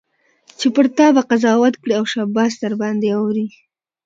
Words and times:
چي 0.59 0.67
پر 0.75 0.85
تا 0.97 1.05
به 1.15 1.21
قضاوت 1.31 1.73
کړي 1.81 1.93
او 1.99 2.03
شاباس 2.13 2.53
درباندي 2.61 3.09
اوري 3.19 3.47